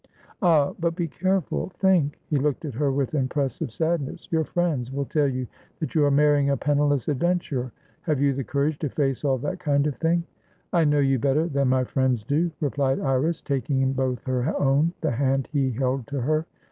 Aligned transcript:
"Ah! 0.41 0.73
But 0.79 0.95
be 0.95 1.07
carefulthink!" 1.07 2.13
He 2.25 2.37
looked 2.37 2.65
at 2.65 2.73
her 2.73 2.91
with 2.91 3.13
impressive 3.13 3.71
sadness. 3.71 4.27
"Your 4.31 4.43
friends 4.43 4.91
will 4.91 5.05
tell 5.05 5.27
you 5.27 5.45
that 5.79 5.93
you 5.93 6.03
are 6.05 6.09
marrying 6.09 6.49
a 6.49 6.57
penniless 6.57 7.07
adventurer. 7.07 7.71
Have 8.01 8.19
you 8.19 8.33
the 8.33 8.43
courage 8.43 8.79
to 8.79 8.89
face 8.89 9.23
all 9.23 9.37
that 9.37 9.59
kind 9.59 9.85
of 9.85 9.95
thing?" 9.97 10.23
"I 10.73 10.85
know 10.85 11.01
you 11.01 11.19
better 11.19 11.45
than 11.47 11.67
my 11.67 11.83
friends 11.83 12.23
do," 12.23 12.49
replied 12.61 12.99
Iris, 12.99 13.41
taking 13.43 13.81
in 13.81 13.93
both 13.93 14.23
her 14.23 14.57
own 14.59 14.91
the 15.01 15.11
hand 15.11 15.49
he 15.51 15.69
held 15.69 16.07
to 16.07 16.21
her. 16.21 16.47